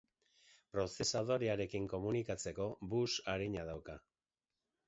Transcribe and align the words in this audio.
Prozesadorearekin 0.75 1.85
komunikatzeko 1.93 2.67
bus 2.95 3.13
arina 3.35 3.67
dauka. 3.73 4.01